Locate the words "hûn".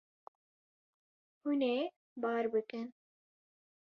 1.41-1.59